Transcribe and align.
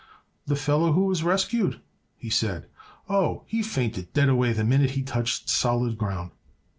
"The 0.47 0.55
fellow 0.55 0.93
who 0.93 1.05
was 1.05 1.21
rescued?" 1.21 1.79
he 2.17 2.31
said. 2.31 2.65
"Oh, 3.07 3.43
he 3.45 3.61
fainted 3.61 4.11
dead 4.13 4.29
away 4.29 4.51
the 4.51 4.63
minute 4.63 4.89
he 4.97 5.03
touched 5.03 5.47
solid 5.47 5.95
ground." 5.95 6.31